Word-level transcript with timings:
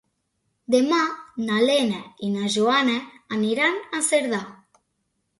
Demà 0.75 1.01
na 1.49 1.59
Lena 1.69 1.99
i 2.27 2.29
na 2.37 2.47
Joana 2.53 2.95
aniran 3.37 3.77
a 3.99 4.01
Cerdà. 4.07 4.41